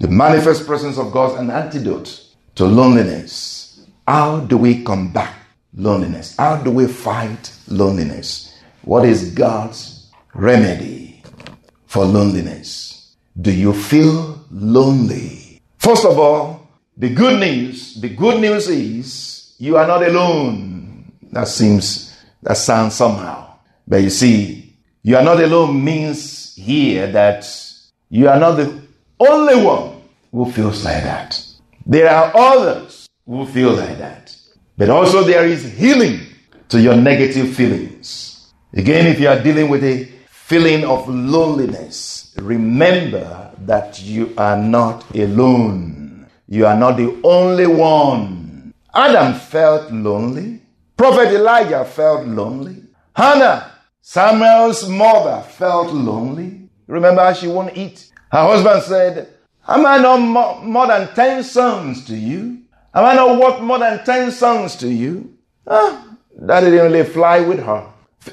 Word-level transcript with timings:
The 0.00 0.08
manifest 0.08 0.64
presence 0.64 0.96
of 0.96 1.10
God, 1.10 1.40
an 1.40 1.50
antidote 1.50 2.24
to 2.54 2.64
loneliness. 2.66 3.84
How 4.06 4.40
do 4.40 4.56
we 4.56 4.84
combat 4.84 5.34
loneliness? 5.74 6.36
How 6.36 6.56
do 6.56 6.70
we 6.70 6.86
fight 6.86 7.52
loneliness? 7.66 8.56
What 8.82 9.04
is 9.04 9.32
God's 9.32 10.08
remedy 10.34 11.22
for 11.86 12.04
loneliness? 12.04 13.16
Do 13.40 13.52
you 13.52 13.72
feel 13.72 14.44
lonely? 14.52 15.62
First 15.78 16.04
of 16.04 16.16
all, 16.16 16.68
the 16.96 17.10
good 17.12 17.40
news, 17.40 18.00
the 18.00 18.08
good 18.08 18.40
news 18.40 18.68
is 18.68 19.54
you 19.58 19.76
are 19.76 19.86
not 19.86 20.04
alone. 20.04 21.12
That 21.32 21.48
seems, 21.48 22.16
that 22.42 22.56
sounds 22.56 22.94
somehow. 22.94 23.58
But 23.86 24.02
you 24.02 24.10
see, 24.10 24.76
you 25.02 25.16
are 25.16 25.24
not 25.24 25.40
alone 25.42 25.82
means 25.84 26.54
here 26.54 27.10
that 27.10 27.44
you 28.10 28.28
are 28.28 28.38
not 28.38 28.52
the 28.52 28.87
only 29.20 29.62
one 29.64 30.02
who 30.32 30.50
feels 30.50 30.84
like 30.84 31.02
that. 31.04 31.44
There 31.86 32.08
are 32.10 32.32
others 32.36 33.08
who 33.26 33.46
feel 33.46 33.72
like 33.72 33.98
that. 33.98 34.34
But 34.76 34.90
also 34.90 35.24
there 35.24 35.46
is 35.46 35.64
healing 35.72 36.20
to 36.68 36.80
your 36.80 36.96
negative 36.96 37.54
feelings. 37.54 38.52
Again, 38.72 39.06
if 39.06 39.18
you 39.18 39.28
are 39.28 39.42
dealing 39.42 39.68
with 39.70 39.82
a 39.82 40.04
feeling 40.30 40.84
of 40.84 41.08
loneliness, 41.08 42.34
remember 42.38 43.50
that 43.66 44.00
you 44.02 44.32
are 44.36 44.56
not 44.56 45.04
alone. 45.16 46.26
You 46.46 46.66
are 46.66 46.76
not 46.76 46.96
the 46.96 47.18
only 47.24 47.66
one. 47.66 48.72
Adam 48.94 49.34
felt 49.34 49.90
lonely. 49.92 50.62
Prophet 50.96 51.28
Elijah 51.34 51.84
felt 51.84 52.26
lonely. 52.26 52.82
Hannah, 53.14 53.72
Samuel's 54.00 54.88
mother, 54.88 55.42
felt 55.42 55.92
lonely. 55.92 56.68
Remember, 56.86 57.34
she 57.34 57.48
won't 57.48 57.76
eat. 57.76 58.10
Her 58.30 58.42
husband 58.42 58.82
said, 58.82 59.28
Am 59.66 59.84
I 59.86 59.98
not 59.98 60.18
more, 60.18 60.62
more 60.62 60.86
than 60.86 61.14
10 61.14 61.44
sons 61.44 62.04
to 62.06 62.16
you? 62.16 62.62
Am 62.94 63.04
I 63.04 63.14
not 63.14 63.38
worth 63.38 63.60
more 63.60 63.78
than 63.78 64.04
10 64.04 64.32
sons 64.32 64.76
to 64.76 64.88
you? 64.88 65.34
Ah, 65.66 66.16
that 66.40 66.60
didn't 66.60 66.92
really 66.92 67.04
fly 67.04 67.40
with 67.40 67.60
her. 67.60 67.86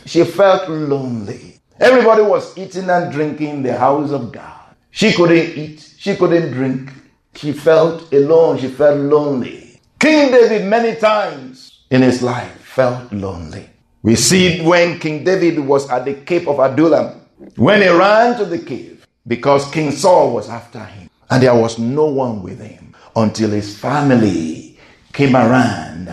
She 0.06 0.24
felt 0.24 0.70
lonely. 0.70 1.60
Everybody 1.80 2.22
was 2.24 2.58
eating 2.58 2.90
and 2.90 3.12
drinking 3.12 3.50
in 3.50 3.64
the 3.64 3.78
house 3.78 4.12
of 4.12 4.32
God. 4.32 4.76
She 4.92 5.12
couldn't 5.12 5.58
eat. 5.58 5.94
She 5.98 6.16
couldn't 6.16 6.52
drink. 6.52 6.90
She 7.36 7.52
felt 7.52 8.12
alone. 8.14 8.58
She 8.60 8.70
felt 8.70 8.98
lonely. 9.00 9.82
King 10.00 10.32
David, 10.32 10.66
many 10.68 10.96
times 10.96 11.84
in 11.90 12.02
his 12.02 12.22
life, 12.22 12.52
felt 12.62 13.12
lonely. 13.12 13.70
We 14.04 14.16
see 14.16 14.48
it 14.48 14.66
when 14.66 15.00
King 15.00 15.24
David 15.24 15.60
was 15.60 15.90
at 15.90 16.06
the 16.06 16.14
cave 16.14 16.48
of 16.48 16.60
Adullam, 16.60 17.22
when 17.58 17.82
he 17.82 17.90
ran 17.90 18.38
to 18.38 18.46
the 18.46 18.60
cave 18.60 18.95
because 19.28 19.70
King 19.72 19.92
Saul 19.92 20.34
was 20.34 20.50
after 20.50 20.84
him. 20.84 21.10
And 21.30 21.42
there 21.42 21.56
was 21.56 21.80
no 21.80 22.06
one 22.06 22.44
with 22.44 22.60
him 22.60 22.94
until 23.16 23.50
his 23.50 23.78
family 23.78 24.78
came 25.14 25.36
around 25.36 26.08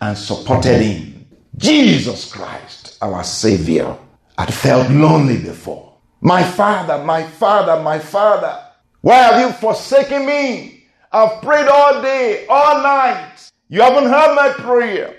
and 0.00 0.18
supported 0.18 0.80
him. 0.80 1.26
Jesus 1.56 2.32
Christ, 2.32 2.98
our 3.02 3.24
Savior, 3.24 3.96
had 4.38 4.52
felt 4.52 4.90
lonely 4.90 5.38
before. 5.38 5.94
My 6.20 6.42
Father, 6.42 7.02
my 7.04 7.24
Father, 7.24 7.82
my 7.82 7.98
Father, 7.98 8.56
why 9.00 9.16
have 9.16 9.40
you 9.40 9.52
forsaken 9.52 10.24
me? 10.24 10.84
I've 11.10 11.42
prayed 11.42 11.68
all 11.68 12.00
day, 12.00 12.46
all 12.48 12.82
night. 12.82 13.50
You 13.68 13.82
haven't 13.82 14.08
heard 14.08 14.34
my 14.34 14.50
prayer. 14.50 15.16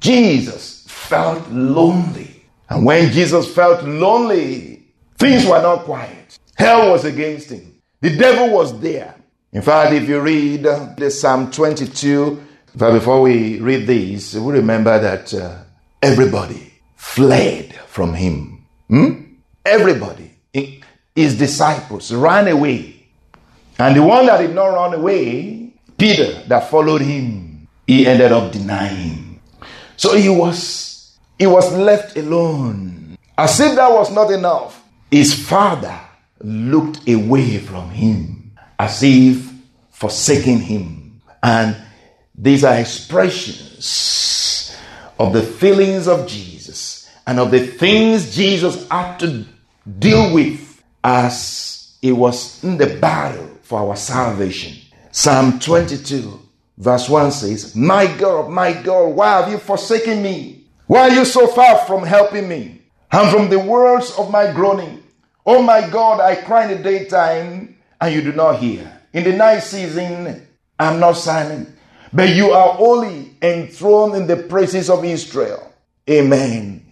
Jesus 0.00 0.84
felt 0.88 1.46
lonely. 1.50 2.44
And 2.68 2.84
when 2.84 3.12
Jesus 3.12 3.52
felt 3.52 3.84
lonely, 3.84 4.84
things 5.18 5.44
were 5.44 5.60
not 5.62 5.84
quiet. 5.84 6.25
Hell 6.56 6.90
was 6.90 7.04
against 7.04 7.50
him. 7.50 7.80
The 8.00 8.16
devil 8.16 8.50
was 8.50 8.78
there. 8.80 9.14
In 9.52 9.62
fact, 9.62 9.92
if 9.92 10.08
you 10.08 10.20
read 10.20 10.62
the 10.62 11.10
Psalm 11.10 11.50
22, 11.50 12.42
but 12.74 12.92
before 12.92 13.22
we 13.22 13.58
read 13.60 13.86
these, 13.86 14.38
we 14.38 14.52
remember 14.54 14.98
that 14.98 15.32
uh, 15.32 15.62
everybody 16.02 16.72
fled 16.94 17.74
from 17.86 18.14
him. 18.14 18.66
Hmm? 18.88 19.34
Everybody, 19.64 20.30
his 21.14 21.38
disciples, 21.38 22.12
ran 22.12 22.48
away. 22.48 23.06
And 23.78 23.96
the 23.96 24.02
one 24.02 24.26
that 24.26 24.38
did 24.38 24.54
not 24.54 24.68
run 24.68 24.94
away, 24.94 25.72
Peter, 25.98 26.42
that 26.48 26.70
followed 26.70 27.00
him, 27.02 27.68
he 27.86 28.06
ended 28.06 28.32
up 28.32 28.52
denying. 28.52 29.40
So 29.96 30.16
he 30.16 30.28
was 30.28 31.16
he 31.38 31.46
was 31.46 31.72
left 31.72 32.16
alone. 32.16 33.16
As 33.36 33.60
if 33.60 33.74
that 33.76 33.90
was 33.90 34.10
not 34.12 34.30
enough, 34.30 34.82
his 35.10 35.34
father 35.46 35.98
looked 36.40 37.08
away 37.08 37.58
from 37.58 37.90
him 37.90 38.52
as 38.78 39.02
if 39.02 39.50
forsaking 39.90 40.60
him. 40.60 41.20
And 41.42 41.76
these 42.34 42.64
are 42.64 42.78
expressions 42.78 44.76
of 45.18 45.32
the 45.32 45.42
feelings 45.42 46.06
of 46.08 46.26
Jesus 46.26 47.10
and 47.26 47.40
of 47.40 47.50
the 47.50 47.66
things 47.66 48.34
Jesus 48.34 48.88
had 48.88 49.18
to 49.18 49.44
deal 49.98 50.34
with 50.34 50.82
as 51.02 51.96
he 52.00 52.12
was 52.12 52.62
in 52.62 52.76
the 52.76 52.96
battle 52.96 53.48
for 53.62 53.80
our 53.80 53.96
salvation. 53.96 54.76
Psalm 55.10 55.58
22, 55.58 56.40
verse 56.78 57.08
1 57.08 57.32
says, 57.32 57.74
My 57.74 58.06
God, 58.18 58.50
my 58.50 58.72
God, 58.72 59.14
why 59.14 59.40
have 59.40 59.50
you 59.50 59.58
forsaken 59.58 60.22
me? 60.22 60.66
Why 60.86 61.08
are 61.08 61.10
you 61.10 61.24
so 61.24 61.46
far 61.46 61.78
from 61.78 62.04
helping 62.04 62.48
me? 62.48 62.82
And 63.10 63.30
from 63.30 63.48
the 63.48 63.58
words 63.58 64.12
of 64.18 64.30
my 64.30 64.52
groaning, 64.52 64.95
Oh 65.46 65.62
my 65.62 65.88
God, 65.88 66.20
I 66.20 66.34
cry 66.34 66.68
in 66.68 66.76
the 66.76 66.82
daytime 66.82 67.78
and 68.00 68.14
you 68.14 68.20
do 68.20 68.32
not 68.32 68.58
hear. 68.58 69.00
In 69.12 69.22
the 69.22 69.32
night 69.32 69.60
season, 69.60 70.44
I'm 70.78 70.98
not 70.98 71.12
silent. 71.12 71.68
But 72.12 72.30
you 72.30 72.50
are 72.50 72.74
holy, 72.74 73.36
enthroned 73.40 74.16
in 74.16 74.26
the 74.26 74.36
praises 74.36 74.90
of 74.90 75.04
Israel. 75.04 75.72
Amen. 76.10 76.84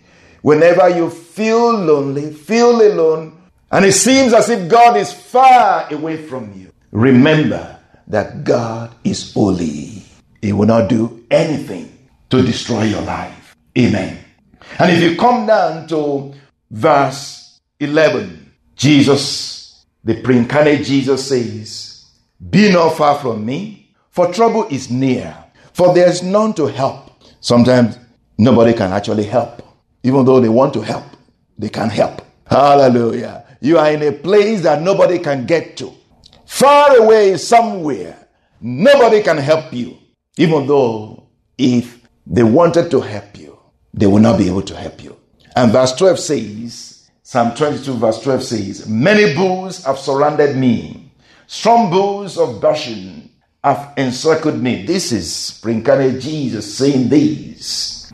Whenever 0.43 0.89
you 0.89 1.11
feel 1.11 1.73
lonely, 1.73 2.33
feel 2.33 2.81
alone, 2.81 3.37
and 3.73 3.85
it 3.85 3.93
seems 3.93 4.33
as 4.33 4.49
if 4.51 4.69
God 4.69 4.97
is 4.97 5.13
far 5.13 5.93
away 5.93 6.17
from 6.17 6.53
you, 6.55 6.71
remember 6.93 7.79
that 8.07 8.45
God 8.45 8.95
is 9.03 9.33
holy. 9.33 10.03
He 10.41 10.53
will 10.53 10.67
not 10.67 10.89
do 10.89 11.25
anything 11.31 11.91
to 12.31 12.43
destroy 12.43 12.85
your 12.85 13.03
life. 13.03 13.57
Amen. 13.77 14.19
And 14.79 14.93
if 14.93 15.03
you 15.03 15.17
come 15.17 15.47
down 15.47 15.89
to 15.89 16.35
verse 16.71 17.61
11, 17.81 18.44
Jesus, 18.77 19.87
the 20.03 20.21
pre 20.21 20.39
incarnate 20.39 20.85
Jesus 20.85 21.29
says, 21.29 22.07
Be 22.51 22.73
not 22.73 22.97
far 22.97 23.19
from 23.19 23.45
me, 23.45 23.95
for 24.11 24.33
trouble 24.33 24.67
is 24.71 24.91
near, 24.91 25.37
for 25.73 25.95
there 25.95 26.09
is 26.09 26.23
none 26.23 26.55
to 26.55 26.67
help. 26.67 27.11
Sometimes 27.41 27.99
nobody 28.39 28.73
can 28.73 28.93
actually 28.93 29.25
help. 29.25 29.63
Even 30.03 30.25
though 30.25 30.41
they 30.41 30.49
want 30.49 30.75
to 30.75 30.81
help, 30.81 31.05
they 31.59 31.69
can't 31.69 31.93
help. 31.93 32.23
Hallelujah. 32.47 33.45
You 33.61 33.79
are 33.79 33.91
in 33.91 34.03
a 34.03 34.13
place 34.13 34.63
that 34.63 34.83
nobody 34.83 35.19
can 35.19 35.47
get 35.47 35.77
to. 35.79 35.93
Far 36.45 36.97
away 36.99 37.37
somewhere, 37.39 38.29
nobody 38.61 39.23
can 39.23 39.39
help 39.39 39.73
you. 39.73 39.97
Even 40.37 40.67
though 40.67 41.29
if 41.57 42.07
they 42.27 42.43
wanted 42.43 42.91
to 42.91 43.01
help 43.01 43.39
you, 43.39 43.59
they 43.93 44.07
will 44.07 44.21
not 44.21 44.39
be 44.39 44.49
able 44.49 44.63
to 44.63 44.77
help 44.77 45.03
you. 45.03 45.17
And 45.57 45.73
verse 45.73 45.95
12 45.95 46.19
says, 46.19 46.94
Psalm 47.27 47.55
22, 47.55 47.95
verse 47.95 48.23
12 48.23 48.43
says, 48.43 48.87
Many 48.87 49.35
bulls 49.35 49.83
have 49.85 49.99
surrounded 49.99 50.59
me, 50.59 51.11
strong 51.47 51.89
bulls 51.89 52.37
of 52.37 52.61
Bashan 52.61 53.31
have 53.65 53.95
encircled 53.97 54.61
me. 54.61 54.85
This 54.85 55.11
is 55.11 55.59
pre-incarnate 55.63 56.21
Jesus 56.21 56.77
saying 56.77 57.09
this. 57.09 58.13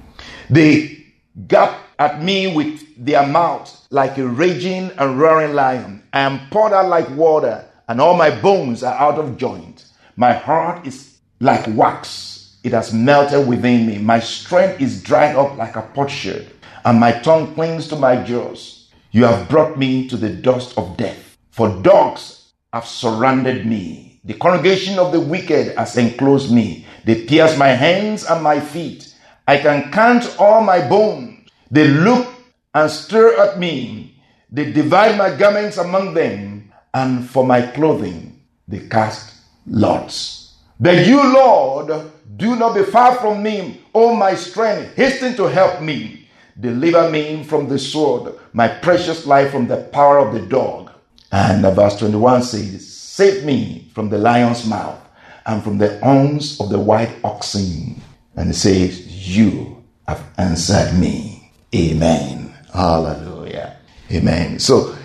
They 0.48 1.06
gap 1.48 1.76
at 1.98 2.22
me 2.22 2.54
with 2.54 3.04
their 3.04 3.26
mouth 3.26 3.84
like 3.90 4.16
a 4.16 4.28
raging 4.28 4.92
and 4.96 5.18
roaring 5.18 5.54
lion. 5.54 6.04
I 6.12 6.20
am 6.20 6.48
poured 6.50 6.72
out 6.72 6.88
like 6.88 7.10
water, 7.16 7.64
and 7.88 8.00
all 8.00 8.16
my 8.16 8.30
bones 8.40 8.84
are 8.84 8.94
out 8.94 9.18
of 9.18 9.36
joint. 9.36 9.86
My 10.14 10.34
heart 10.34 10.86
is 10.86 11.18
like 11.40 11.66
wax, 11.70 12.58
it 12.62 12.70
has 12.70 12.94
melted 12.94 13.48
within 13.48 13.88
me. 13.88 13.98
My 13.98 14.20
strength 14.20 14.80
is 14.80 15.02
dried 15.02 15.34
up 15.34 15.56
like 15.56 15.74
a 15.74 15.82
potsherd, 15.82 16.46
and 16.84 17.00
my 17.00 17.10
tongue 17.10 17.52
clings 17.56 17.88
to 17.88 17.96
my 17.96 18.22
jaws. 18.22 18.79
You 19.12 19.24
have 19.24 19.48
brought 19.48 19.76
me 19.76 20.06
to 20.08 20.16
the 20.16 20.28
dust 20.28 20.78
of 20.78 20.96
death, 20.96 21.36
for 21.50 21.68
dogs 21.82 22.52
have 22.72 22.86
surrounded 22.86 23.66
me. 23.66 24.20
The 24.24 24.34
congregation 24.34 24.98
of 24.98 25.10
the 25.10 25.18
wicked 25.18 25.76
has 25.76 25.96
enclosed 25.96 26.52
me. 26.52 26.86
They 27.04 27.24
pierce 27.24 27.58
my 27.58 27.68
hands 27.68 28.24
and 28.24 28.42
my 28.42 28.60
feet. 28.60 29.12
I 29.48 29.56
can 29.58 29.90
count 29.90 30.36
all 30.38 30.62
my 30.62 30.86
bones. 30.86 31.48
They 31.72 31.88
look 31.88 32.28
and 32.72 32.88
stare 32.90 33.36
at 33.40 33.58
me. 33.58 34.14
They 34.52 34.70
divide 34.70 35.18
my 35.18 35.34
garments 35.34 35.78
among 35.78 36.14
them, 36.14 36.72
and 36.94 37.28
for 37.28 37.44
my 37.44 37.62
clothing 37.62 38.40
they 38.68 38.86
cast 38.86 39.34
lots. 39.66 40.54
But 40.78 41.06
you, 41.06 41.18
Lord, 41.34 42.12
do 42.36 42.54
not 42.56 42.74
be 42.74 42.84
far 42.84 43.16
from 43.16 43.42
me, 43.42 43.82
O 43.94 44.14
my 44.14 44.34
strength. 44.34 44.94
Hasten 44.94 45.34
to 45.36 45.44
help 45.44 45.82
me. 45.82 46.28
Deliver 46.60 47.10
me 47.10 47.42
from 47.44 47.68
the 47.68 47.78
sword, 47.78 48.34
my 48.52 48.68
precious 48.68 49.26
life 49.26 49.50
from 49.50 49.66
the 49.66 49.78
power 49.92 50.18
of 50.18 50.34
the 50.34 50.46
dog. 50.46 50.90
And 51.32 51.62
verse 51.74 51.98
21 51.98 52.42
says, 52.42 52.86
Save 52.86 53.44
me 53.44 53.90
from 53.94 54.08
the 54.08 54.18
lion's 54.18 54.66
mouth 54.66 55.00
and 55.46 55.62
from 55.62 55.78
the 55.78 55.98
horns 55.98 56.60
of 56.60 56.70
the 56.70 56.78
white 56.78 57.16
oxen. 57.24 58.00
And 58.36 58.50
it 58.50 58.54
says, 58.54 59.06
You 59.28 59.84
have 60.06 60.24
answered 60.38 60.98
me. 60.98 61.52
Amen. 61.74 62.54
Hallelujah. 62.72 63.76
Amen. 64.10 64.58
So 64.58 64.96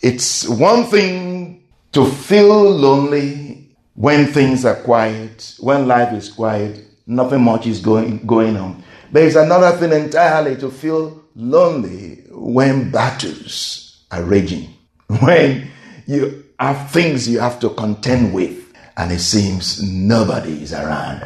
it's 0.00 0.48
one 0.48 0.84
thing 0.84 1.64
to 1.92 2.06
feel 2.06 2.70
lonely 2.70 3.70
when 3.94 4.26
things 4.26 4.64
are 4.64 4.76
quiet, 4.76 5.54
when 5.60 5.86
life 5.86 6.12
is 6.12 6.30
quiet, 6.30 6.84
nothing 7.06 7.42
much 7.42 7.66
is 7.66 7.80
going, 7.80 8.18
going 8.26 8.56
on. 8.56 8.82
But 9.14 9.22
it's 9.22 9.36
another 9.36 9.70
thing 9.76 9.92
entirely 9.92 10.56
to 10.56 10.72
feel 10.72 11.22
lonely 11.36 12.24
when 12.30 12.90
battles 12.90 14.02
are 14.10 14.24
raging, 14.24 14.74
when 15.20 15.70
you 16.04 16.44
have 16.58 16.90
things 16.90 17.28
you 17.28 17.38
have 17.38 17.60
to 17.60 17.70
contend 17.70 18.34
with, 18.34 18.72
and 18.96 19.12
it 19.12 19.20
seems 19.20 19.80
nobody 19.80 20.64
is 20.64 20.72
around. 20.72 21.24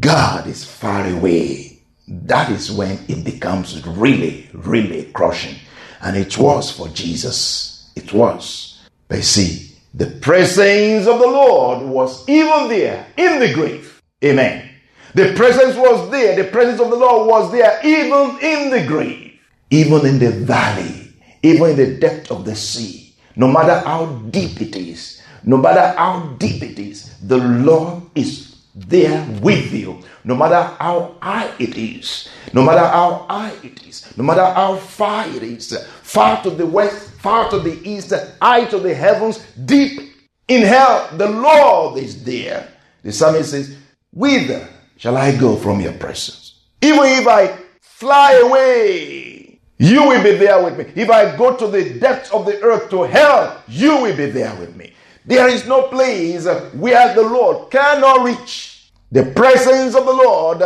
God 0.00 0.48
is 0.48 0.64
far 0.64 1.06
away. 1.06 1.78
That 2.08 2.50
is 2.50 2.72
when 2.72 2.98
it 3.06 3.22
becomes 3.22 3.86
really, 3.86 4.50
really 4.52 5.04
crushing. 5.12 5.54
And 6.02 6.16
it 6.16 6.36
was 6.36 6.72
for 6.72 6.88
Jesus. 6.88 7.92
It 7.94 8.12
was. 8.12 8.80
But 9.06 9.18
you 9.18 9.22
see, 9.22 9.76
the 9.94 10.06
presence 10.06 11.06
of 11.06 11.20
the 11.20 11.28
Lord 11.28 11.86
was 11.86 12.28
even 12.28 12.66
there 12.66 13.06
in 13.16 13.38
the 13.38 13.54
grave. 13.54 14.02
Amen. 14.24 14.69
The 15.14 15.34
presence 15.34 15.76
was 15.76 16.10
there. 16.10 16.36
The 16.36 16.50
presence 16.50 16.80
of 16.80 16.90
the 16.90 16.96
Lord 16.96 17.28
was 17.28 17.52
there 17.52 17.80
even 17.84 18.38
in 18.40 18.70
the 18.70 18.84
grave, 18.86 19.38
even 19.70 20.06
in 20.06 20.18
the 20.18 20.30
valley, 20.30 21.12
even 21.42 21.70
in 21.70 21.76
the 21.76 21.98
depth 21.98 22.30
of 22.30 22.44
the 22.44 22.54
sea. 22.54 23.14
No 23.36 23.48
matter 23.48 23.78
how 23.80 24.06
deep 24.30 24.60
it 24.60 24.76
is, 24.76 25.22
no 25.44 25.56
matter 25.56 25.96
how 25.96 26.20
deep 26.38 26.62
it 26.62 26.78
is, 26.78 27.18
the 27.20 27.38
Lord 27.38 28.02
is 28.14 28.56
there 28.74 29.26
with 29.40 29.72
you. 29.72 30.00
No 30.24 30.36
matter 30.36 30.62
how 30.78 31.16
high 31.20 31.50
it 31.58 31.76
is, 31.76 32.28
no 32.52 32.62
matter 32.62 32.86
how 32.86 33.26
high 33.28 33.54
it 33.64 33.86
is, 33.86 34.16
no 34.16 34.24
matter 34.24 34.44
how 34.44 34.76
far 34.76 35.26
it 35.28 35.42
is, 35.42 35.76
far 36.02 36.42
to 36.42 36.50
the 36.50 36.66
west, 36.66 37.10
far 37.14 37.50
to 37.50 37.58
the 37.58 37.80
east, 37.88 38.12
high 38.40 38.64
to 38.66 38.78
the 38.78 38.94
heavens, 38.94 39.44
deep 39.64 40.12
in 40.48 40.62
hell, 40.62 41.08
the 41.16 41.28
Lord 41.28 41.98
is 41.98 42.24
there. 42.24 42.68
The 43.02 43.12
psalmist 43.12 43.50
says, 43.52 43.76
Whither 44.12 44.68
shall 45.00 45.16
I 45.16 45.34
go 45.34 45.56
from 45.56 45.80
your 45.80 45.94
presence? 45.94 46.60
Even 46.82 47.06
if 47.06 47.26
I 47.26 47.56
fly 47.80 48.32
away, 48.34 49.58
you 49.78 50.06
will 50.06 50.22
be 50.22 50.36
there 50.36 50.62
with 50.62 50.76
me. 50.76 50.92
If 50.94 51.08
I 51.08 51.34
go 51.36 51.56
to 51.56 51.66
the 51.66 51.98
depths 51.98 52.30
of 52.30 52.44
the 52.44 52.60
earth, 52.60 52.90
to 52.90 53.02
hell, 53.04 53.62
you 53.66 54.02
will 54.02 54.14
be 54.14 54.26
there 54.26 54.54
with 54.56 54.76
me. 54.76 54.92
There 55.24 55.48
is 55.48 55.66
no 55.66 55.88
place 55.88 56.44
where 56.74 57.14
the 57.14 57.22
Lord 57.22 57.70
cannot 57.70 58.24
reach. 58.24 58.90
The 59.10 59.24
presence 59.24 59.94
of 59.94 60.04
the 60.04 60.12
Lord 60.12 60.62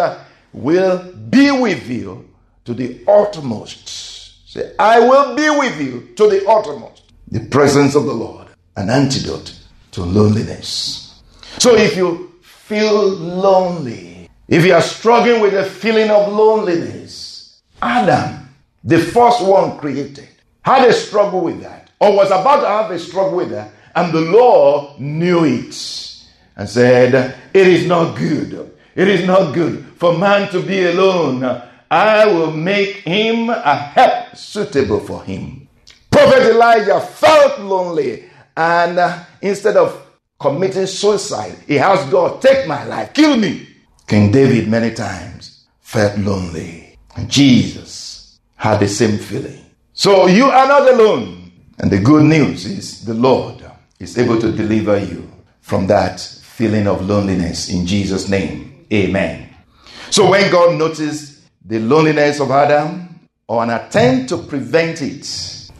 will 0.52 1.12
be 1.30 1.52
with 1.52 1.88
you 1.88 2.28
to 2.64 2.74
the 2.74 3.04
uttermost. 3.06 4.50
Say, 4.50 4.72
I 4.78 4.98
will 4.98 5.36
be 5.36 5.48
with 5.48 5.80
you 5.80 6.12
to 6.16 6.28
the 6.28 6.44
uttermost. 6.48 7.02
The 7.30 7.46
presence 7.46 7.94
of 7.94 8.04
the 8.04 8.12
Lord, 8.12 8.48
an 8.76 8.90
antidote 8.90 9.56
to 9.92 10.02
loneliness. 10.02 11.22
So 11.58 11.76
if 11.76 11.96
you 11.96 12.32
feel 12.42 13.08
lonely, 13.08 14.13
if 14.48 14.64
you 14.64 14.74
are 14.74 14.82
struggling 14.82 15.40
with 15.40 15.54
a 15.54 15.64
feeling 15.64 16.10
of 16.10 16.32
loneliness, 16.32 17.62
Adam, 17.80 18.48
the 18.82 18.98
first 18.98 19.42
one 19.42 19.78
created, 19.78 20.28
had 20.62 20.88
a 20.88 20.92
struggle 20.92 21.40
with 21.40 21.60
that, 21.62 21.90
or 22.00 22.14
was 22.14 22.28
about 22.28 22.60
to 22.60 22.68
have 22.68 22.90
a 22.90 22.98
struggle 22.98 23.36
with 23.36 23.50
that, 23.50 23.72
and 23.94 24.12
the 24.12 24.20
Lord 24.20 25.00
knew 25.00 25.44
it 25.44 26.24
and 26.56 26.68
said, 26.68 27.36
It 27.52 27.66
is 27.66 27.86
not 27.86 28.16
good. 28.16 28.72
It 28.94 29.08
is 29.08 29.26
not 29.26 29.54
good 29.54 29.84
for 29.96 30.16
man 30.16 30.50
to 30.52 30.62
be 30.62 30.84
alone. 30.84 31.42
I 31.90 32.26
will 32.26 32.50
make 32.50 32.96
him 32.98 33.50
a 33.50 33.74
help 33.76 34.36
suitable 34.36 35.00
for 35.00 35.22
him. 35.24 35.68
Prophet 36.10 36.50
Elijah 36.50 37.00
felt 37.00 37.60
lonely, 37.60 38.24
and 38.56 38.98
uh, 38.98 39.24
instead 39.42 39.76
of 39.76 40.00
committing 40.38 40.86
suicide, 40.86 41.56
he 41.66 41.78
asked 41.78 42.10
God, 42.10 42.40
Take 42.40 42.68
my 42.68 42.84
life, 42.84 43.12
kill 43.14 43.36
me. 43.36 43.68
King 44.06 44.30
David, 44.30 44.68
many 44.68 44.94
times, 44.94 45.66
felt 45.80 46.18
lonely. 46.18 46.98
And 47.16 47.30
Jesus 47.30 48.38
had 48.56 48.80
the 48.80 48.88
same 48.88 49.18
feeling. 49.18 49.64
So 49.92 50.26
you 50.26 50.46
are 50.46 50.66
not 50.66 50.92
alone. 50.92 51.52
And 51.78 51.90
the 51.90 51.98
good 51.98 52.24
news 52.24 52.66
is 52.66 53.04
the 53.04 53.14
Lord 53.14 53.64
is 53.98 54.16
able 54.18 54.40
to 54.40 54.52
deliver 54.52 54.98
you 54.98 55.30
from 55.60 55.86
that 55.88 56.20
feeling 56.20 56.86
of 56.86 57.06
loneliness 57.08 57.68
in 57.70 57.86
Jesus' 57.86 58.28
name. 58.28 58.86
Amen. 58.92 59.48
So 60.10 60.30
when 60.30 60.50
God 60.52 60.78
noticed 60.78 61.42
the 61.64 61.80
loneliness 61.80 62.40
of 62.40 62.50
Adam 62.50 63.20
or 63.48 63.62
an 63.62 63.70
attempt 63.70 64.28
to 64.28 64.38
prevent 64.38 65.02
it, 65.02 65.70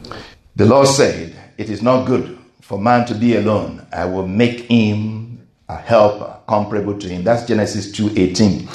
the 0.57 0.65
Lord 0.65 0.89
said, 0.89 1.37
It 1.59 1.71
is 1.71 1.83
not 1.83 2.07
good 2.07 2.39
for 2.61 2.79
man 2.79 3.07
to 3.07 3.15
be 3.15 3.37
alone. 3.37 3.87
I 3.93 4.05
will 4.07 4.27
make 4.27 4.61
him 4.63 5.24
a 5.75 5.77
helper 5.77 6.37
comparable 6.47 6.99
to 6.99 7.09
him. 7.09 7.25
That's 7.25 7.47
Genesis 7.47 7.93
2:18. 7.93 8.69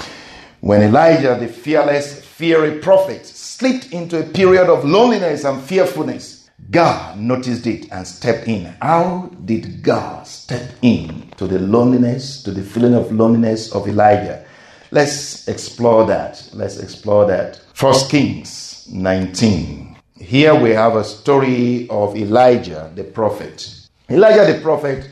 When 0.61 0.81
Elijah, 0.81 1.37
the 1.39 1.47
fearless, 1.47 2.21
fiery 2.21 2.79
prophet, 2.79 3.25
slipped 3.25 3.91
into 3.91 4.19
a 4.19 4.23
period 4.23 4.69
of 4.69 4.83
loneliness 4.83 5.45
and 5.45 5.61
fearfulness, 5.61 6.49
God 6.71 7.17
noticed 7.17 7.65
it 7.65 7.87
and 7.91 8.05
stepped 8.05 8.47
in. 8.47 8.65
How 8.81 9.31
did 9.45 9.81
God 9.81 10.27
step 10.27 10.71
in 10.81 11.29
to 11.37 11.47
the 11.47 11.59
loneliness, 11.59 12.43
to 12.43 12.51
the 12.51 12.61
feeling 12.61 12.93
of 12.93 13.11
loneliness 13.11 13.71
of 13.71 13.87
Elijah? 13.87 14.43
Let's 14.91 15.47
explore 15.47 16.05
that. 16.07 16.49
Let's 16.53 16.77
explore 16.77 17.25
that. 17.27 17.61
First 17.73 18.09
Kings 18.09 18.87
19. 18.91 19.95
Here 20.19 20.53
we 20.53 20.71
have 20.71 20.95
a 20.95 21.03
story 21.03 21.87
of 21.89 22.15
Elijah 22.17 22.91
the 22.95 23.03
prophet. 23.03 23.87
Elijah 24.09 24.51
the 24.51 24.59
prophet 24.61 25.09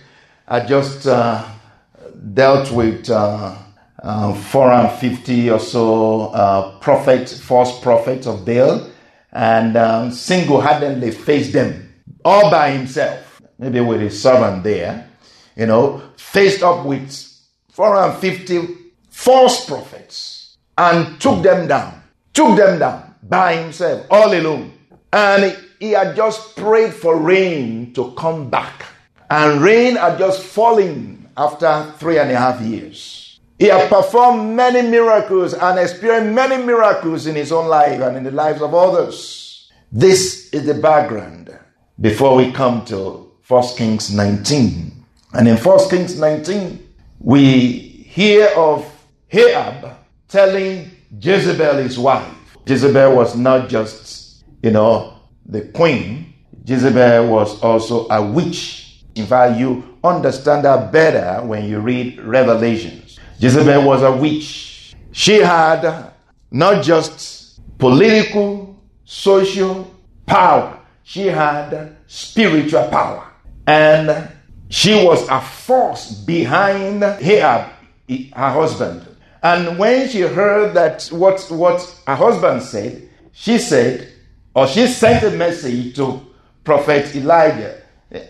had 0.47 0.67
just 0.67 1.07
uh, 1.07 1.43
dealt 2.33 2.71
with 2.71 3.09
uh, 3.09 3.55
uh, 4.03 4.33
450 4.33 5.49
or 5.49 5.59
so 5.59 6.27
uh, 6.27 6.77
prophets, 6.79 7.39
false 7.39 7.79
prophets 7.79 8.27
of 8.27 8.45
Baal, 8.45 8.89
and 9.31 9.75
um, 9.77 10.11
single 10.11 10.61
handedly 10.61 11.11
faced 11.11 11.53
them 11.53 11.93
all 12.23 12.51
by 12.51 12.71
himself, 12.71 13.41
maybe 13.57 13.79
with 13.79 14.01
his 14.01 14.21
servant 14.21 14.63
there, 14.63 15.09
you 15.55 15.65
know, 15.65 16.01
faced 16.17 16.63
up 16.63 16.85
with 16.85 17.11
450 17.69 18.75
false 19.09 19.65
prophets 19.65 20.57
and 20.77 21.19
took 21.19 21.41
them 21.43 21.67
down, 21.67 22.01
took 22.33 22.57
them 22.57 22.79
down 22.79 23.15
by 23.23 23.55
himself, 23.55 24.05
all 24.09 24.33
alone. 24.33 24.73
And 25.13 25.57
he 25.79 25.91
had 25.91 26.15
just 26.15 26.55
prayed 26.55 26.93
for 26.93 27.17
rain 27.17 27.93
to 27.93 28.11
come 28.11 28.49
back. 28.49 28.85
And 29.29 29.61
rain 29.61 29.95
had 29.95 30.17
just 30.17 30.43
fallen 30.43 31.16
after 31.37 31.93
three 31.97 32.17
and 32.17 32.31
a 32.31 32.35
half 32.35 32.59
years. 32.61 33.39
He 33.59 33.67
had 33.67 33.89
performed 33.89 34.55
many 34.55 34.81
miracles 34.81 35.53
and 35.53 35.79
experienced 35.79 36.33
many 36.33 36.63
miracles 36.63 37.25
in 37.27 37.35
his 37.35 37.51
own 37.51 37.67
life 37.67 38.01
and 38.01 38.17
in 38.17 38.23
the 38.23 38.31
lives 38.31 38.61
of 38.61 38.73
others. 38.73 39.71
This 39.91 40.49
is 40.51 40.65
the 40.65 40.73
background 40.73 41.57
before 41.99 42.35
we 42.35 42.51
come 42.51 42.85
to 42.85 43.31
1 43.47 43.63
Kings 43.77 44.13
19. 44.13 45.05
And 45.33 45.47
in 45.47 45.57
1 45.57 45.89
Kings 45.89 46.19
19, 46.19 46.87
we 47.19 47.71
hear 47.71 48.47
of 48.55 48.85
Ahab 49.31 49.97
telling 50.27 50.91
Jezebel, 51.19 51.77
his 51.77 51.97
wife. 51.97 52.33
Jezebel 52.65 53.15
was 53.15 53.35
not 53.35 53.69
just, 53.69 54.43
you 54.61 54.71
know, 54.71 55.19
the 55.45 55.61
queen, 55.61 56.33
Jezebel 56.65 57.27
was 57.27 57.61
also 57.61 58.07
a 58.09 58.21
witch. 58.21 58.86
In 59.17 59.25
fact, 59.25 59.59
you 59.59 59.97
understand 60.03 60.65
that 60.65 60.91
better 60.91 61.45
when 61.45 61.65
you 61.65 61.79
read 61.79 62.19
Revelations. 62.21 63.19
Jezebel 63.39 63.83
was 63.83 64.03
a 64.03 64.11
witch. 64.11 64.95
She 65.11 65.39
had 65.39 66.11
not 66.51 66.83
just 66.83 67.59
political, 67.77 68.79
social 69.05 69.93
power, 70.25 70.79
she 71.03 71.27
had 71.27 71.95
spiritual 72.07 72.87
power. 72.89 73.31
And 73.65 74.29
she 74.69 74.93
was 75.03 75.27
a 75.29 75.41
force 75.41 76.11
behind 76.11 77.03
Ahab, 77.03 77.71
her 78.09 78.49
husband. 78.51 79.07
And 79.43 79.77
when 79.77 80.09
she 80.09 80.21
heard 80.21 80.73
that 80.73 81.07
what, 81.07 81.39
what 81.49 81.81
her 82.05 82.15
husband 82.15 82.63
said, 82.63 83.09
she 83.31 83.57
said, 83.57 84.11
or 84.53 84.67
she 84.67 84.87
sent 84.87 85.23
a 85.23 85.37
message 85.37 85.95
to 85.95 86.21
Prophet 86.63 87.15
Elijah, 87.15 87.76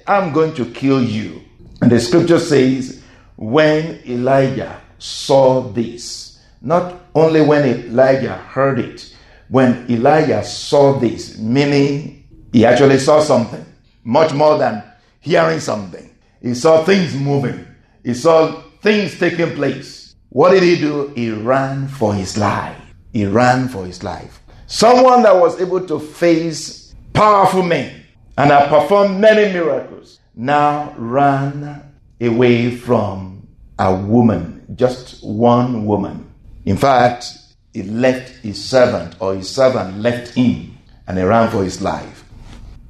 I'm 0.07 0.33
going 0.33 0.53
to 0.55 0.65
kill 0.71 1.03
you. 1.03 1.41
And 1.81 1.91
the 1.91 1.99
scripture 1.99 2.39
says, 2.39 3.03
when 3.35 4.01
Elijah 4.07 4.81
saw 4.97 5.61
this, 5.61 6.39
not 6.61 6.95
only 7.13 7.41
when 7.41 7.63
Elijah 7.65 8.35
heard 8.35 8.79
it, 8.79 9.15
when 9.49 9.89
Elijah 9.89 10.43
saw 10.43 10.97
this, 10.97 11.37
meaning 11.37 12.27
he 12.51 12.65
actually 12.65 12.97
saw 12.97 13.21
something, 13.21 13.63
much 14.03 14.33
more 14.33 14.57
than 14.57 14.83
hearing 15.19 15.59
something. 15.59 16.09
He 16.41 16.53
saw 16.55 16.83
things 16.83 17.15
moving, 17.15 17.67
he 18.03 18.13
saw 18.13 18.63
things 18.81 19.19
taking 19.19 19.51
place. 19.51 20.15
What 20.29 20.51
did 20.51 20.63
he 20.63 20.77
do? 20.77 21.13
He 21.15 21.31
ran 21.31 21.87
for 21.87 22.13
his 22.13 22.37
life. 22.37 22.77
He 23.13 23.25
ran 23.25 23.69
for 23.69 23.85
his 23.85 24.03
life. 24.03 24.41
Someone 24.67 25.23
that 25.23 25.35
was 25.35 25.59
able 25.61 25.85
to 25.87 25.99
face 25.99 26.93
powerful 27.13 27.63
men 27.63 28.03
and 28.37 28.51
have 28.51 28.69
performed 28.69 29.19
many 29.19 29.51
miracles 29.51 30.19
now 30.35 30.93
ran 30.97 31.83
away 32.21 32.71
from 32.71 33.47
a 33.79 33.95
woman, 33.95 34.65
just 34.75 35.23
one 35.23 35.85
woman. 35.85 36.31
In 36.65 36.77
fact, 36.77 37.33
he 37.73 37.83
left 37.83 38.29
his 38.43 38.63
servant, 38.63 39.15
or 39.19 39.35
his 39.35 39.49
servant 39.49 39.99
left 39.99 40.33
him, 40.33 40.77
and 41.07 41.17
he 41.17 41.23
ran 41.23 41.49
for 41.49 41.63
his 41.63 41.81
life. 41.81 42.23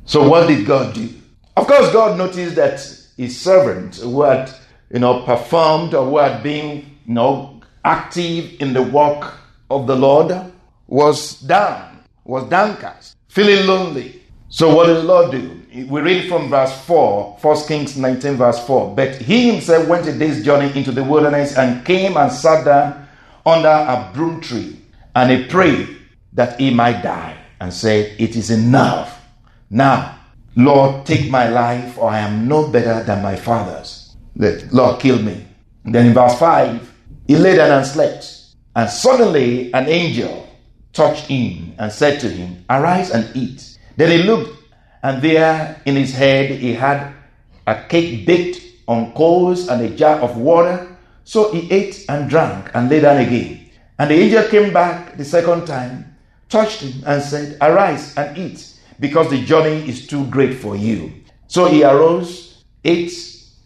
So, 0.05 0.27
what 0.27 0.47
did 0.47 0.65
God 0.65 0.93
do? 0.93 1.09
Of 1.55 1.67
course, 1.67 1.91
God 1.91 2.17
noticed 2.17 2.55
that 2.55 2.79
his 3.17 3.39
servant, 3.39 3.97
who 3.97 4.21
had 4.21 4.53
you 4.91 4.99
know, 4.99 5.23
performed 5.23 5.93
or 5.93 6.05
who 6.05 6.17
had 6.17 6.43
been 6.43 6.77
you 7.05 7.13
know, 7.13 7.61
active 7.83 8.61
in 8.61 8.73
the 8.73 8.83
work 8.83 9.33
of 9.69 9.87
the 9.87 9.95
Lord, 9.95 10.33
was 10.87 11.39
down, 11.41 12.03
was 12.23 12.49
downcast, 12.49 13.17
feeling 13.27 13.67
lonely. 13.67 14.16
So, 14.49 14.73
what 14.73 14.87
did 14.87 14.97
the 14.97 15.03
Lord 15.03 15.31
do? 15.31 15.61
We 15.87 15.99
read 16.01 16.29
from 16.29 16.49
verse 16.49 16.73
4, 16.85 17.37
1 17.41 17.67
Kings 17.67 17.97
19, 17.97 18.35
verse 18.35 18.65
4. 18.65 18.95
But 18.95 19.15
he 19.15 19.51
himself 19.51 19.87
went 19.87 20.07
a 20.07 20.17
day's 20.17 20.43
journey 20.43 20.75
into 20.77 20.91
the 20.91 21.03
wilderness 21.03 21.57
and 21.57 21.85
came 21.85 22.15
and 22.15 22.31
sat 22.31 22.63
down 22.63 23.07
under 23.45 23.67
a 23.67 24.09
broom 24.13 24.39
tree. 24.39 24.79
And 25.15 25.31
he 25.31 25.45
prayed 25.45 25.97
that 26.33 26.59
he 26.59 26.73
might 26.73 27.03
die 27.03 27.37
and 27.59 27.73
said, 27.73 28.15
It 28.19 28.35
is 28.35 28.49
enough. 28.49 29.21
Now, 29.69 30.17
Lord, 30.55 31.05
take 31.05 31.29
my 31.29 31.49
life, 31.49 31.97
or 31.97 32.09
I 32.09 32.19
am 32.19 32.47
no 32.47 32.67
better 32.69 33.03
than 33.03 33.21
my 33.21 33.35
fathers. 33.35 34.15
Lord 34.71 34.99
kill 35.01 35.19
me. 35.19 35.45
Then 35.83 36.07
in 36.07 36.13
verse 36.13 36.37
5, 36.39 36.93
he 37.27 37.35
lay 37.35 37.55
down 37.57 37.71
and 37.71 37.85
slept. 37.85 38.45
And 38.75 38.89
suddenly 38.89 39.73
an 39.73 39.87
angel 39.87 40.47
touched 40.93 41.25
him 41.25 41.73
and 41.77 41.91
said 41.91 42.19
to 42.21 42.29
him, 42.29 42.63
Arise 42.69 43.11
and 43.11 43.29
eat. 43.35 43.76
Then 43.97 44.11
he 44.11 44.23
looked, 44.23 44.55
and 45.03 45.21
there 45.21 45.81
in 45.85 45.95
his 45.95 46.13
head 46.13 46.51
he 46.51 46.73
had 46.73 47.13
a 47.65 47.83
cake 47.89 48.25
baked 48.25 48.61
on 48.87 49.11
coals 49.13 49.67
and 49.67 49.81
a 49.81 49.89
jar 49.89 50.19
of 50.19 50.37
water. 50.37 50.95
So 51.23 51.51
he 51.51 51.69
ate 51.71 52.05
and 52.07 52.29
drank 52.29 52.71
and 52.73 52.89
lay 52.89 53.01
down 53.01 53.17
again. 53.17 53.69
And 53.99 54.11
the 54.11 54.15
angel 54.15 54.43
came 54.43 54.71
back 54.71 55.17
the 55.17 55.25
second 55.25 55.65
time, 55.65 56.15
touched 56.47 56.81
him, 56.81 57.03
and 57.05 57.21
said, 57.21 57.57
Arise 57.59 58.15
and 58.15 58.37
eat, 58.37 58.73
because 58.99 59.29
the 59.29 59.43
journey 59.43 59.89
is 59.89 60.07
too 60.07 60.25
great 60.27 60.53
for 60.53 60.75
you. 60.75 61.11
So 61.47 61.65
he 61.65 61.83
arose, 61.83 62.63
ate, 62.85 63.11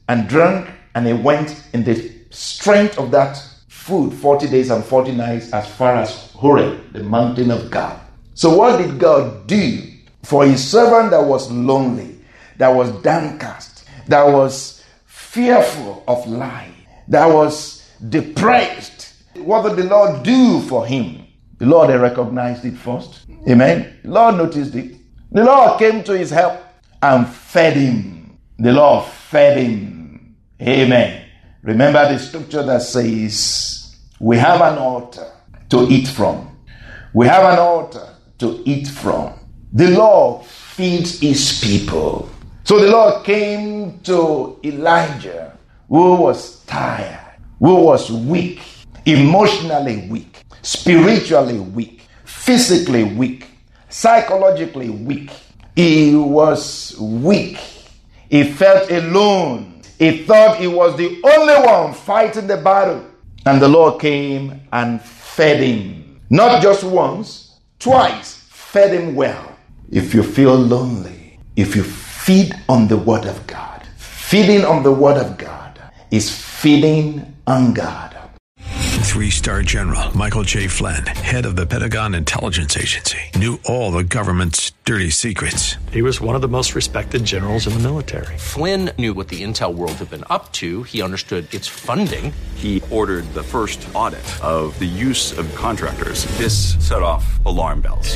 and 0.07 0.27
drank, 0.27 0.69
and 0.95 1.05
he 1.05 1.13
went 1.13 1.63
in 1.73 1.83
the 1.83 2.11
strength 2.29 2.97
of 2.97 3.11
that 3.11 3.43
food 3.67 4.13
40 4.13 4.47
days 4.47 4.69
and 4.69 4.83
40 4.83 5.11
nights 5.11 5.51
as 5.53 5.67
far 5.75 5.95
as 5.95 6.31
Horeb, 6.31 6.93
the 6.93 7.03
mountain 7.03 7.51
of 7.51 7.69
God. 7.69 7.99
So, 8.33 8.55
what 8.55 8.77
did 8.77 8.97
God 8.97 9.45
do 9.47 9.90
for 10.23 10.45
his 10.45 10.65
servant 10.69 11.11
that 11.11 11.23
was 11.23 11.51
lonely, 11.51 12.19
that 12.57 12.69
was 12.69 12.91
downcast, 13.01 13.85
that 14.07 14.23
was 14.23 14.83
fearful 15.05 16.03
of 16.07 16.27
life, 16.27 16.73
that 17.07 17.25
was 17.25 17.89
depressed? 18.09 19.13
What 19.35 19.63
did 19.67 19.77
the 19.77 19.89
Lord 19.89 20.23
do 20.23 20.61
for 20.61 20.85
him? 20.85 21.25
The 21.57 21.65
Lord 21.65 21.89
recognized 21.89 22.65
it 22.65 22.75
first. 22.75 23.25
Amen. 23.47 23.99
The 24.03 24.09
Lord 24.09 24.35
noticed 24.35 24.75
it. 24.75 24.95
The 25.31 25.43
Lord 25.43 25.79
came 25.79 26.03
to 26.03 26.17
his 26.17 26.29
help 26.31 26.61
and 27.01 27.27
fed 27.27 27.77
him. 27.77 28.37
The 28.57 28.73
Lord 28.73 29.05
fed 29.05 29.57
him. 29.57 30.35
Amen. 30.61 31.25
Remember 31.63 32.11
the 32.11 32.19
scripture 32.19 32.63
that 32.63 32.81
says, 32.81 33.95
We 34.19 34.37
have 34.37 34.61
an 34.61 34.77
altar 34.77 35.31
to 35.69 35.87
eat 35.87 36.07
from. 36.07 36.57
We 37.13 37.27
have 37.27 37.43
an 37.53 37.59
altar 37.59 38.07
to 38.39 38.63
eat 38.65 38.87
from. 38.87 39.33
The 39.73 39.91
Lord 39.91 40.45
feeds 40.45 41.21
his 41.21 41.61
people. 41.61 42.29
So 42.65 42.77
the 42.77 42.91
Lord 42.91 43.23
came 43.23 43.99
to 44.01 44.59
Elijah, 44.65 45.57
who 45.87 46.15
was 46.15 46.59
tired, 46.65 47.37
who 47.57 47.75
was 47.75 48.11
weak, 48.11 48.59
emotionally 49.05 50.09
weak, 50.09 50.43
spiritually 50.61 51.59
weak, 51.59 52.01
physically 52.25 53.05
weak, 53.05 53.47
psychologically 53.87 54.89
weak. 54.89 55.31
He 55.73 56.15
was 56.15 56.97
weak. 56.99 57.57
He 58.29 58.43
felt 58.43 58.91
alone. 58.91 59.83
He 59.97 60.25
thought 60.25 60.57
he 60.57 60.67
was 60.67 60.97
the 60.97 61.21
only 61.23 61.65
one 61.65 61.93
fighting 61.93 62.47
the 62.47 62.57
battle. 62.57 63.05
And 63.45 63.61
the 63.61 63.69
Lord 63.69 64.01
came 64.01 64.59
and 64.73 65.01
fed 65.01 65.61
him. 65.61 66.19
Not 66.29 66.61
just 66.61 66.83
once, 66.83 67.57
twice, 67.79 68.35
fed 68.49 68.93
him 68.93 69.15
well. 69.15 69.50
If 69.91 70.13
you 70.13 70.23
feel 70.23 70.55
lonely, 70.55 71.37
if 71.57 71.75
you 71.75 71.83
feed 71.83 72.53
on 72.69 72.87
the 72.87 72.95
Word 72.95 73.25
of 73.25 73.45
God, 73.45 73.85
feeding 73.97 74.63
on 74.63 74.83
the 74.83 74.91
Word 74.93 75.17
of 75.17 75.37
God 75.37 75.81
is 76.11 76.33
feeding 76.33 77.35
on 77.45 77.73
God. 77.73 78.15
Three 79.01 79.29
star 79.29 79.61
general 79.63 80.15
Michael 80.15 80.43
J. 80.43 80.67
Flynn, 80.67 81.05
head 81.05 81.45
of 81.45 81.57
the 81.57 81.65
Pentagon 81.65 82.15
Intelligence 82.15 82.77
Agency, 82.77 83.19
knew 83.35 83.59
all 83.65 83.91
the 83.91 84.05
government's 84.05 84.71
dirty 84.85 85.09
secrets. 85.09 85.75
He 85.91 86.01
was 86.01 86.21
one 86.21 86.35
of 86.35 86.41
the 86.41 86.47
most 86.47 86.73
respected 86.73 87.25
generals 87.25 87.67
in 87.67 87.73
the 87.73 87.79
military. 87.79 88.37
Flynn 88.37 88.91
knew 88.97 89.13
what 89.13 89.27
the 89.27 89.43
intel 89.43 89.75
world 89.75 89.91
had 89.93 90.09
been 90.09 90.23
up 90.29 90.53
to, 90.53 90.83
he 90.83 91.01
understood 91.01 91.53
its 91.53 91.67
funding. 91.67 92.31
He 92.55 92.81
ordered 92.89 93.25
the 93.33 93.43
first 93.43 93.85
audit 93.93 94.23
of 94.41 94.79
the 94.79 94.85
use 94.85 95.37
of 95.37 95.53
contractors. 95.55 96.23
This 96.37 96.77
set 96.79 97.03
off 97.03 97.43
alarm 97.45 97.81
bells. 97.81 98.15